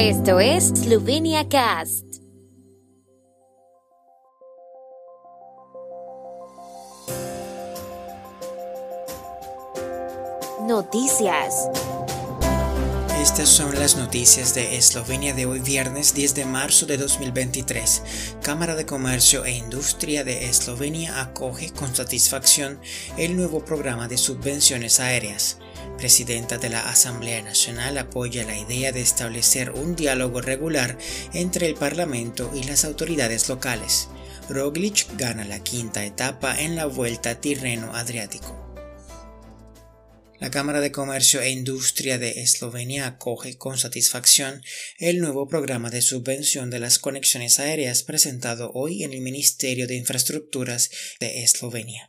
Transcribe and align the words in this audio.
Esto 0.00 0.38
es 0.38 0.68
Slovenia 0.68 1.48
Cast. 1.48 2.04
Noticias. 10.68 11.68
Estas 13.20 13.48
son 13.48 13.74
las 13.74 13.96
noticias 13.96 14.54
de 14.54 14.76
Eslovenia 14.76 15.34
de 15.34 15.46
hoy 15.46 15.58
viernes 15.58 16.14
10 16.14 16.36
de 16.36 16.44
marzo 16.44 16.86
de 16.86 16.96
2023. 16.96 18.36
Cámara 18.40 18.76
de 18.76 18.86
Comercio 18.86 19.44
e 19.44 19.50
Industria 19.50 20.22
de 20.22 20.48
Eslovenia 20.48 21.20
acoge 21.20 21.72
con 21.72 21.92
satisfacción 21.92 22.80
el 23.16 23.36
nuevo 23.36 23.64
programa 23.64 24.06
de 24.06 24.16
subvenciones 24.16 25.00
aéreas. 25.00 25.58
Presidenta 25.96 26.58
de 26.58 26.68
la 26.68 26.88
Asamblea 26.88 27.42
Nacional 27.42 27.98
apoya 27.98 28.44
la 28.44 28.56
idea 28.56 28.92
de 28.92 29.00
establecer 29.00 29.70
un 29.70 29.96
diálogo 29.96 30.40
regular 30.40 30.96
entre 31.34 31.66
el 31.66 31.74
Parlamento 31.74 32.50
y 32.54 32.62
las 32.64 32.84
autoridades 32.84 33.48
locales. 33.48 34.08
Roglic 34.48 35.06
gana 35.16 35.44
la 35.44 35.62
quinta 35.62 36.04
etapa 36.04 36.60
en 36.60 36.76
la 36.76 36.86
Vuelta 36.86 37.40
Tirreno-Adriático. 37.40 38.68
La 40.40 40.52
Cámara 40.52 40.80
de 40.80 40.92
Comercio 40.92 41.40
e 41.40 41.50
Industria 41.50 42.16
de 42.16 42.42
Eslovenia 42.42 43.08
acoge 43.08 43.58
con 43.58 43.76
satisfacción 43.76 44.62
el 44.98 45.18
nuevo 45.18 45.48
programa 45.48 45.90
de 45.90 46.00
subvención 46.00 46.70
de 46.70 46.78
las 46.78 47.00
conexiones 47.00 47.58
aéreas 47.58 48.04
presentado 48.04 48.70
hoy 48.72 49.02
en 49.02 49.12
el 49.12 49.20
Ministerio 49.20 49.88
de 49.88 49.96
Infraestructuras 49.96 50.90
de 51.18 51.42
Eslovenia. 51.42 52.08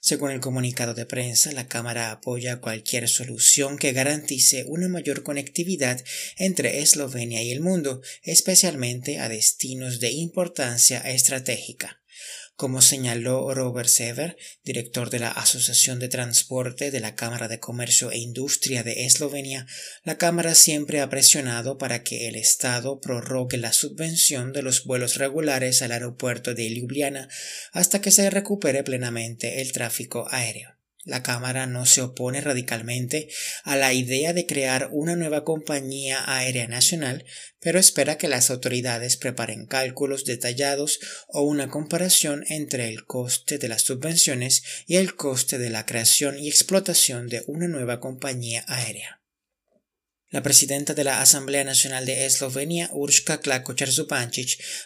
Según 0.00 0.30
el 0.30 0.40
comunicado 0.40 0.94
de 0.94 1.04
prensa, 1.04 1.52
la 1.52 1.68
Cámara 1.68 2.10
apoya 2.10 2.60
cualquier 2.60 3.06
solución 3.06 3.76
que 3.76 3.92
garantice 3.92 4.64
una 4.66 4.88
mayor 4.88 5.22
conectividad 5.22 6.02
entre 6.38 6.80
Eslovenia 6.80 7.42
y 7.42 7.50
el 7.50 7.60
mundo, 7.60 8.00
especialmente 8.22 9.18
a 9.18 9.28
destinos 9.28 10.00
de 10.00 10.10
importancia 10.12 11.00
estratégica. 11.00 11.99
Como 12.60 12.82
señaló 12.82 13.54
Robert 13.54 13.88
Sever, 13.88 14.36
director 14.64 15.08
de 15.08 15.18
la 15.18 15.30
Asociación 15.30 15.98
de 15.98 16.10
Transporte 16.10 16.90
de 16.90 17.00
la 17.00 17.14
Cámara 17.14 17.48
de 17.48 17.58
Comercio 17.58 18.10
e 18.10 18.18
Industria 18.18 18.82
de 18.82 19.06
Eslovenia, 19.06 19.66
la 20.04 20.18
Cámara 20.18 20.54
siempre 20.54 21.00
ha 21.00 21.08
presionado 21.08 21.78
para 21.78 22.02
que 22.02 22.28
el 22.28 22.36
Estado 22.36 23.00
prorrogue 23.00 23.56
la 23.56 23.72
subvención 23.72 24.52
de 24.52 24.60
los 24.60 24.84
vuelos 24.84 25.16
regulares 25.16 25.80
al 25.80 25.92
aeropuerto 25.92 26.52
de 26.52 26.68
Ljubljana 26.68 27.30
hasta 27.72 28.02
que 28.02 28.10
se 28.10 28.28
recupere 28.28 28.84
plenamente 28.84 29.62
el 29.62 29.72
tráfico 29.72 30.28
aéreo. 30.30 30.79
La 31.10 31.24
Cámara 31.24 31.66
no 31.66 31.86
se 31.86 32.02
opone 32.02 32.40
radicalmente 32.40 33.28
a 33.64 33.74
la 33.74 33.92
idea 33.92 34.32
de 34.32 34.46
crear 34.46 34.90
una 34.92 35.16
nueva 35.16 35.42
compañía 35.42 36.22
aérea 36.24 36.68
nacional, 36.68 37.24
pero 37.58 37.80
espera 37.80 38.16
que 38.16 38.28
las 38.28 38.48
autoridades 38.48 39.16
preparen 39.16 39.66
cálculos 39.66 40.24
detallados 40.24 41.00
o 41.26 41.42
una 41.42 41.68
comparación 41.68 42.44
entre 42.48 42.88
el 42.88 43.06
coste 43.06 43.58
de 43.58 43.66
las 43.66 43.82
subvenciones 43.82 44.62
y 44.86 44.98
el 44.98 45.16
coste 45.16 45.58
de 45.58 45.70
la 45.70 45.84
creación 45.84 46.38
y 46.38 46.48
explotación 46.48 47.26
de 47.26 47.42
una 47.48 47.66
nueva 47.66 47.98
compañía 47.98 48.64
aérea. 48.68 49.19
La 50.32 50.44
presidenta 50.44 50.94
de 50.94 51.02
la 51.02 51.20
Asamblea 51.20 51.64
Nacional 51.64 52.06
de 52.06 52.24
Eslovenia, 52.24 52.88
Urška 52.92 53.40
klakočar 53.40 53.88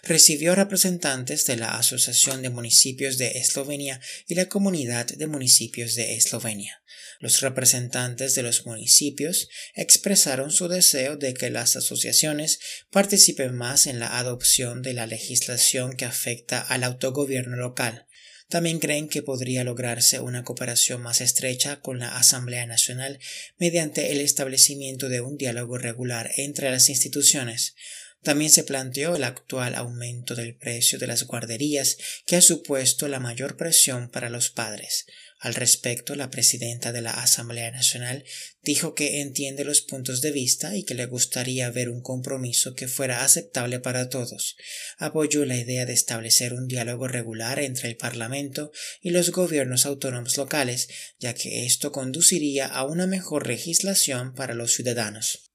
recibió 0.03 0.55
representantes 0.55 1.45
de 1.45 1.57
la 1.57 1.77
Asociación 1.77 2.41
de 2.41 2.49
Municipios 2.49 3.19
de 3.19 3.33
Eslovenia 3.33 4.01
y 4.27 4.37
la 4.37 4.49
Comunidad 4.49 5.07
de 5.07 5.27
Municipios 5.27 5.97
de 5.97 6.15
Eslovenia. 6.15 6.83
Los 7.21 7.43
representantes 7.43 8.35
de 8.35 8.43
los 8.43 8.65
municipios 8.65 9.51
expresaron 9.75 10.51
su 10.51 10.69
deseo 10.69 11.19
de 11.19 11.35
que 11.35 11.51
las 11.51 11.77
asociaciones 11.77 12.59
participen 12.91 13.55
más 13.55 13.87
en 13.87 13.99
la 13.99 14.19
adopción 14.19 14.81
de 14.81 14.95
la 14.95 15.07
legislación 15.07 15.95
que 15.95 16.07
afecta 16.07 16.63
al 16.63 16.85
autogobierno 16.85 17.57
local, 17.57 18.07
también 18.55 18.79
creen 18.79 19.09
que 19.09 19.21
podría 19.21 19.65
lograrse 19.65 20.21
una 20.21 20.45
cooperación 20.45 21.03
más 21.03 21.21
estrecha 21.21 21.81
con 21.81 21.99
la 21.99 22.17
Asamblea 22.17 22.67
Nacional 22.67 23.19
mediante 23.59 24.13
el 24.13 24.21
establecimiento 24.21 25.09
de 25.09 25.21
un 25.21 25.37
diálogo 25.37 25.77
regular 25.77 26.31
entre 26.37 26.71
las 26.71 26.89
instituciones. 26.89 27.75
También 28.25 28.51
se 28.51 28.65
planteó 28.65 29.17
el 29.17 29.25
actual 29.25 29.75
aumento 29.75 30.35
del 30.35 30.57
precio 30.57 30.99
de 30.99 31.07
las 31.07 31.25
guarderías 31.25 31.99
que 32.27 32.37
ha 32.37 32.41
supuesto 32.41 33.07
la 33.07 33.21
mayor 33.21 33.59
presión 33.59 34.09
para 34.09 34.31
los 34.31 34.49
padres. 34.49 35.05
Al 35.41 35.55
respecto, 35.55 36.15
la 36.17 36.31
presidenta 36.31 36.91
de 36.91 37.03
la 37.03 37.11
Asamblea 37.11 37.71
Nacional 37.71 38.25
dijo 38.63 38.95
que 38.95 39.21
entiende 39.21 39.63
los 39.63 39.83
puntos 39.83 40.23
de 40.23 40.33
vista 40.33 40.75
y 40.75 40.85
que 40.85 40.95
le 40.95 41.05
gustaría 41.05 41.71
ver 41.71 41.91
un 41.91 42.01
compromiso 42.01 42.75
que 42.75 42.89
fuera 42.89 43.25
aceptable 43.25 43.79
para 43.79 44.09
todos. 44.09 44.57
Apoyó 44.97 45.45
la 45.45 45.59
idea 45.59 45.85
de 45.85 45.93
establecer 45.93 46.55
un 46.55 46.67
diálogo 46.67 47.09
regular 47.09 47.59
entre 47.59 47.91
el 47.91 47.99
Parlamento 47.99 48.73
y 49.03 49.11
los 49.11 49.33
gobiernos 49.33 49.85
autónomos 49.85 50.39
locales, 50.39 50.89
ya 51.19 51.35
que 51.35 51.67
esto 51.67 51.93
conduciría 51.93 52.67
a 52.67 52.85
una 52.85 53.07
mejor 53.07 53.47
legislación 53.47 54.35
para 54.35 54.55
los 54.55 54.73
ciudadanos. 54.73 55.54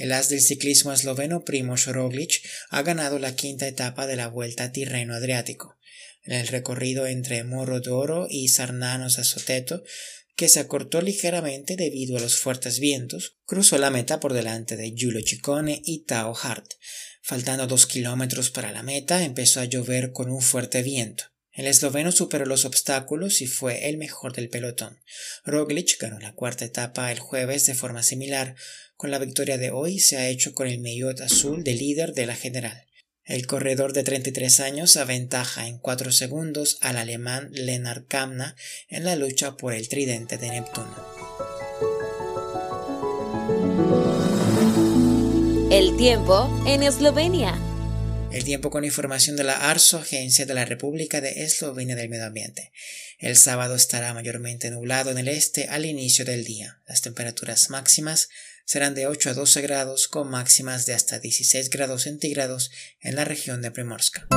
El 0.00 0.12
as 0.12 0.30
del 0.30 0.40
ciclismo 0.40 0.94
esloveno 0.94 1.44
Primoz 1.44 1.84
Roglic 1.84 2.40
ha 2.70 2.80
ganado 2.80 3.18
la 3.18 3.36
quinta 3.36 3.68
etapa 3.68 4.06
de 4.06 4.16
la 4.16 4.28
Vuelta 4.28 4.72
Tirreno 4.72 5.12
Adriático 5.12 5.76
en 6.22 6.32
el 6.32 6.48
recorrido 6.48 7.06
entre 7.06 7.44
Morro 7.44 7.80
d'Oro 7.80 8.26
y 8.30 8.48
Sarnanos 8.48 9.18
a 9.18 9.24
Soteto, 9.24 9.82
que 10.36 10.48
se 10.48 10.60
acortó 10.60 11.02
ligeramente 11.02 11.76
debido 11.76 12.16
a 12.16 12.20
los 12.20 12.38
fuertes 12.38 12.80
vientos, 12.80 13.36
cruzó 13.44 13.76
la 13.76 13.90
meta 13.90 14.20
por 14.20 14.32
delante 14.32 14.78
de 14.78 14.94
Giulio 14.96 15.20
Ciccone 15.22 15.82
y 15.84 16.04
Tao 16.04 16.34
Hart. 16.34 16.72
Faltando 17.22 17.66
dos 17.66 17.86
kilómetros 17.86 18.50
para 18.50 18.72
la 18.72 18.82
meta, 18.82 19.22
empezó 19.22 19.60
a 19.60 19.66
llover 19.66 20.12
con 20.12 20.30
un 20.30 20.40
fuerte 20.40 20.82
viento. 20.82 21.24
El 21.60 21.66
esloveno 21.66 22.10
superó 22.10 22.46
los 22.46 22.64
obstáculos 22.64 23.42
y 23.42 23.46
fue 23.46 23.90
el 23.90 23.98
mejor 23.98 24.32
del 24.32 24.48
pelotón. 24.48 24.98
Roglic 25.44 26.00
ganó 26.00 26.18
la 26.18 26.32
cuarta 26.32 26.64
etapa 26.64 27.12
el 27.12 27.18
jueves 27.18 27.66
de 27.66 27.74
forma 27.74 28.02
similar. 28.02 28.54
Con 28.96 29.10
la 29.10 29.18
victoria 29.18 29.58
de 29.58 29.70
hoy 29.70 29.98
se 29.98 30.16
ha 30.16 30.26
hecho 30.28 30.54
con 30.54 30.68
el 30.68 30.80
maillot 30.80 31.20
azul 31.20 31.62
de 31.62 31.74
líder 31.74 32.14
de 32.14 32.24
la 32.24 32.34
general. 32.34 32.86
El 33.26 33.46
corredor 33.46 33.92
de 33.92 34.04
33 34.04 34.58
años 34.60 34.96
aventaja 34.96 35.68
en 35.68 35.76
4 35.76 36.12
segundos 36.12 36.78
al 36.80 36.96
alemán 36.96 37.50
Lennart 37.52 38.08
Kamna 38.08 38.56
en 38.88 39.04
la 39.04 39.14
lucha 39.14 39.58
por 39.58 39.74
el 39.74 39.86
tridente 39.90 40.38
de 40.38 40.48
Neptuno. 40.48 40.96
El 45.70 45.94
tiempo 45.98 46.64
en 46.66 46.84
Eslovenia. 46.84 47.69
El 48.32 48.44
tiempo 48.44 48.70
con 48.70 48.84
información 48.84 49.34
de 49.34 49.42
la 49.42 49.70
ARSO, 49.70 49.98
Agencia 49.98 50.46
de 50.46 50.54
la 50.54 50.64
República 50.64 51.20
de 51.20 51.42
Eslovenia 51.42 51.96
del 51.96 52.08
Medio 52.08 52.26
Ambiente. 52.26 52.72
El 53.18 53.36
sábado 53.36 53.74
estará 53.74 54.14
mayormente 54.14 54.70
nublado 54.70 55.10
en 55.10 55.18
el 55.18 55.26
este 55.26 55.66
al 55.68 55.84
inicio 55.84 56.24
del 56.24 56.44
día. 56.44 56.80
Las 56.86 57.02
temperaturas 57.02 57.70
máximas 57.70 58.28
serán 58.64 58.94
de 58.94 59.08
8 59.08 59.30
a 59.30 59.34
12 59.34 59.62
grados 59.62 60.06
con 60.06 60.30
máximas 60.30 60.86
de 60.86 60.94
hasta 60.94 61.18
16 61.18 61.70
grados 61.70 62.02
centígrados 62.02 62.70
en 63.00 63.16
la 63.16 63.24
región 63.24 63.62
de 63.62 63.72
Primorska. 63.72 64.28